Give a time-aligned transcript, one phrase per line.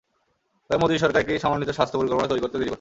[0.69, 2.69] তবে মোদির সরকার একটি সমন্বিত স্বাস্থ্য পরিকল্পনা তৈরি করতে দেরি করছে।